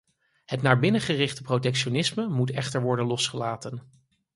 [0.45, 3.83] Het naar binnen gerichte protectionisme moet echter worden losgelaten.